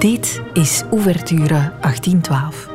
[0.00, 2.68] Dit is Ouverture 1812.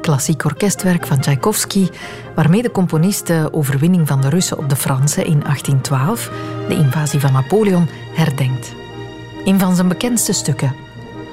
[0.00, 1.88] Klassiek orkestwerk van Tchaikovsky,
[2.34, 6.30] waarmee de componist de overwinning van de Russen op de Fransen in 1812,
[6.68, 8.74] de invasie van Napoleon, herdenkt.
[9.44, 10.74] Een van zijn bekendste stukken,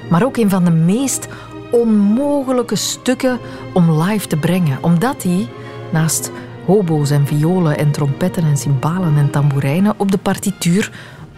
[0.10, 1.28] maar ook een van de meest
[1.72, 3.40] onmogelijke stukken
[3.74, 5.48] om live te brengen, omdat hij
[5.92, 6.32] naast
[6.66, 10.92] hobo's en violen en trompetten en cymbalen en tamboerijnen op de partituur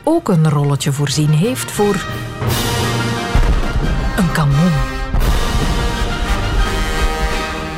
[0.03, 2.05] ook een rolletje voorzien heeft voor
[4.19, 4.71] een kanon.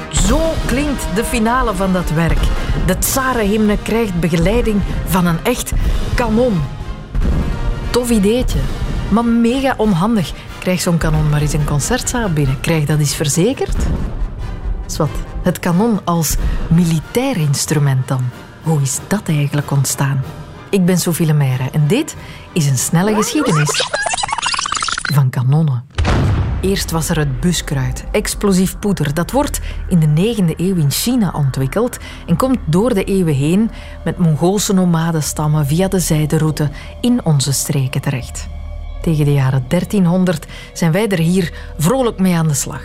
[0.10, 2.40] Zo klinkt de finale van dat werk.
[2.86, 5.72] De tsarenhymne krijgt begeleiding van een echt
[6.16, 6.62] kanon.
[7.90, 8.60] Tof ideetje,
[9.10, 10.34] maar mega onhandig.
[10.60, 12.60] Krijg zo'n kanon maar eens een concertzaal binnen.
[12.60, 13.78] Krijg dat eens verzekerd?
[14.86, 15.10] Zwat,
[15.42, 16.36] het kanon als
[16.68, 18.30] militair instrument dan.
[18.62, 20.24] Hoe is dat eigenlijk ontstaan?
[20.70, 22.16] Ik ben Sophie Lemaire en dit
[22.54, 23.90] is een snelle geschiedenis
[25.14, 25.91] van kanonnen.
[26.62, 29.14] Eerst was er het buskruid, explosief poeder.
[29.14, 33.72] Dat wordt in de 9e eeuw in China ontwikkeld en komt door de eeuwen heen
[34.04, 38.48] met Mongoolse nomadenstammen via de zijderoute in onze streken terecht.
[39.02, 42.84] Tegen de jaren 1300 zijn wij er hier vrolijk mee aan de slag.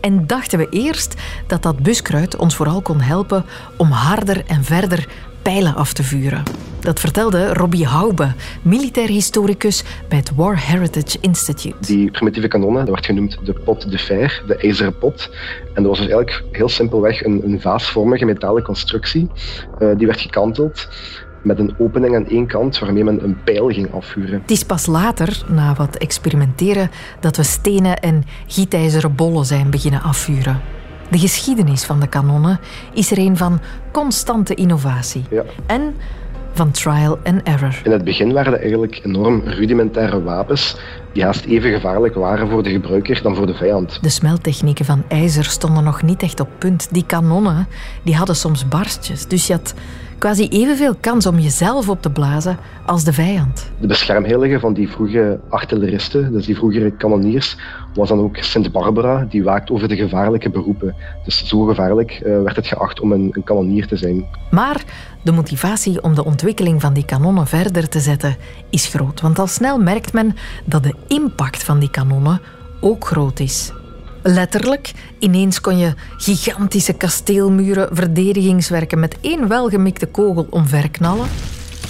[0.00, 1.14] En dachten we eerst
[1.46, 3.44] dat dat buskruid ons vooral kon helpen
[3.76, 5.08] om harder en verder
[5.48, 6.42] pijlen af te vuren.
[6.80, 8.32] Dat vertelde Robbie Haube,
[8.62, 11.76] militair historicus bij het War Heritage Institute.
[11.80, 15.30] Die primitieve kanonnen, dat werd genoemd de pot de fer, de ijzeren pot.
[15.74, 19.28] En dat was dus eigenlijk heel simpelweg een, een vaasvormige metalen constructie.
[19.78, 20.88] Uh, die werd gekanteld
[21.42, 24.40] met een opening aan één kant waarmee men een pijl ging afvuren.
[24.40, 30.02] Het is pas later, na wat experimenteren, dat we stenen en gietijzeren bollen zijn beginnen
[30.02, 30.60] afvuren.
[31.10, 32.60] De geschiedenis van de kanonnen
[32.92, 33.60] is er een van
[33.92, 35.24] constante innovatie.
[35.30, 35.44] Ja.
[35.66, 35.94] En
[36.52, 37.80] van trial and error.
[37.84, 40.76] In het begin waren dat eigenlijk enorm rudimentaire wapens
[41.12, 43.98] die haast even gevaarlijk waren voor de gebruiker dan voor de vijand.
[44.02, 46.88] De smelttechnieken van ijzer stonden nog niet echt op punt.
[46.90, 47.66] Die kanonnen
[48.02, 49.74] die hadden soms barstjes, dus je had
[50.18, 53.70] quasi evenveel kans om jezelf op te blazen als de vijand.
[53.80, 57.56] De beschermheilige van die vroege artilleristen, dus die vroegere kanoniers,
[57.94, 60.94] was dan ook Sint Barbara, die waakt over de gevaarlijke beroepen.
[61.24, 64.26] Dus zo gevaarlijk uh, werd het geacht om een, een kanonier te zijn.
[64.50, 64.84] Maar
[65.22, 68.36] de motivatie om de ontwikkeling van die kanonnen verder te zetten
[68.70, 72.40] is groot, want al snel merkt men dat de impact van die kanonnen
[72.80, 73.72] ook groot is.
[74.30, 81.26] Letterlijk, ineens kon je gigantische kasteelmuren, verdedigingswerken met één welgemikte kogel omverknallen.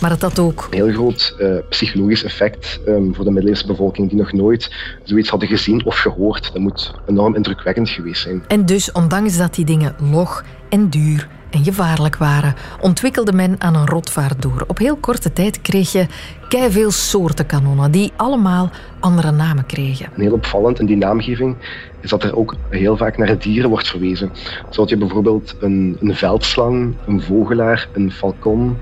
[0.01, 0.67] Maar het had ook...
[0.71, 5.29] Een heel groot uh, psychologisch effect um, voor de middeleeuwse bevolking die nog nooit zoiets
[5.29, 6.53] hadden gezien of gehoord.
[6.53, 8.45] Dat moet enorm indrukwekkend geweest zijn.
[8.49, 13.75] En dus, ondanks dat die dingen log en duur en gevaarlijk waren, ontwikkelde men aan
[13.75, 14.65] een rotvaart door.
[14.67, 16.07] Op heel korte tijd kreeg je
[16.49, 18.71] veel soorten kanonnen die allemaal
[19.01, 20.07] andere namen kregen.
[20.15, 21.57] En heel opvallend in die naamgeving
[22.01, 24.33] is dat er ook heel vaak naar dieren wordt verwezen.
[24.71, 28.77] Zo had je bijvoorbeeld een, een veldslang, een vogelaar, een falcon,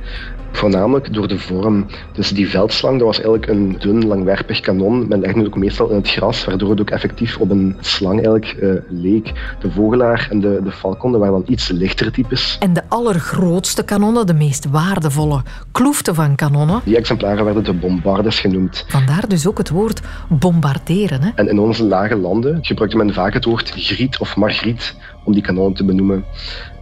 [0.57, 1.87] Voornamelijk door de vorm.
[2.13, 5.09] Dus die veldslang dat was eigenlijk een dun, langwerpig kanon.
[5.09, 8.15] Men legde het ook meestal in het gras, waardoor het ook effectief op een slang
[8.15, 9.33] eigenlijk uh, leek.
[9.61, 12.57] De vogelaar en de, de falcon dat waren dan iets lichtere types.
[12.61, 16.81] En de allergrootste kanonnen, de meest waardevolle kloeften van kanonnen.
[16.85, 18.85] Die exemplaren werden de bombardes genoemd.
[18.89, 21.23] Vandaar dus ook het woord bombarderen.
[21.23, 21.31] Hè?
[21.35, 25.43] En in onze lage landen gebruikte men vaak het woord griet of margriet om die
[25.43, 26.25] kanonnen te benoemen.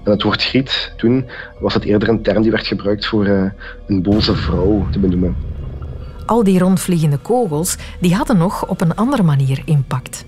[0.04, 1.26] En het woord griet, toen
[1.58, 3.44] was het eerder een term die werd gebruikt voor uh,
[3.86, 5.36] een boze vrouw te benoemen.
[6.26, 10.24] Al die rondvliegende kogels die hadden nog op een andere manier impact.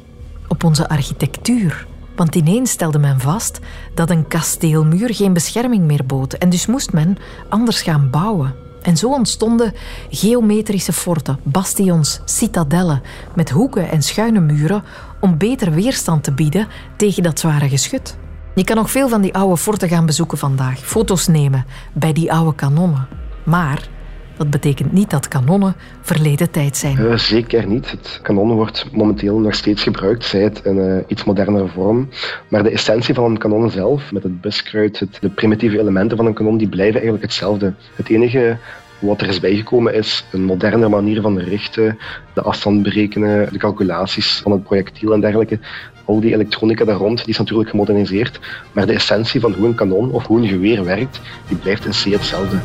[0.48, 1.86] Op onze architectuur.
[2.16, 3.60] Want ineens stelde men vast
[3.94, 7.16] dat een kasteelmuur geen bescherming meer bood en dus moest men
[7.48, 8.65] anders gaan bouwen.
[8.86, 9.74] En zo ontstonden
[10.10, 13.02] geometrische forten, bastions, citadellen
[13.34, 14.84] met hoeken en schuine muren
[15.20, 18.16] om beter weerstand te bieden tegen dat zware geschut.
[18.54, 22.32] Je kan nog veel van die oude forten gaan bezoeken vandaag, foto's nemen bij die
[22.32, 23.08] oude kanonnen.
[23.44, 23.88] Maar
[24.36, 26.98] dat betekent niet dat kanonnen verleden tijd zijn.
[27.00, 27.90] Uh, zeker niet.
[27.90, 32.08] Het kanon wordt momenteel nog steeds gebruikt, zij het in uh, iets modernere vorm.
[32.48, 36.26] Maar de essentie van een kanon zelf, met het buskruid, het, de primitieve elementen van
[36.26, 37.74] een kanon, die blijven eigenlijk hetzelfde.
[37.94, 38.56] Het enige
[38.98, 41.98] wat er is bijgekomen is een moderne manier van richten,
[42.34, 45.58] de afstand berekenen, de calculaties van het projectiel en dergelijke.
[46.04, 48.40] Al die elektronica daar rond die is natuurlijk gemoderniseerd,
[48.72, 51.90] maar de essentie van hoe een kanon of hoe een geweer werkt, die blijft in
[51.90, 52.56] C hetzelfde.